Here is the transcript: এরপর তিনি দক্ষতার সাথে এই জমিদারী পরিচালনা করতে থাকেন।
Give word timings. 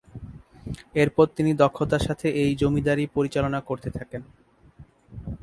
এরপর 0.95 1.25
তিনি 1.35 1.51
দক্ষতার 1.53 2.05
সাথে 2.07 2.27
এই 2.41 2.51
জমিদারী 2.55 3.05
পরিচালনা 3.15 3.59
করতে 3.61 3.89
থাকেন। 3.97 4.21